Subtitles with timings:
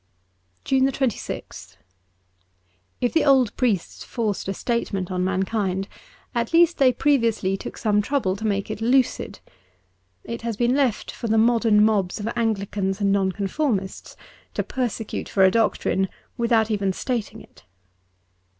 [0.67, 1.77] 194 JUNE 26th
[3.01, 5.87] IF the old priests forced a statement on man kind,
[6.33, 9.41] at least they previously took some trouble to make it lucid.
[10.23, 14.15] It has been left for the modern mobs of Anglicans and Noncon formists
[14.55, 17.65] to persecute for a doctrine without even stating it.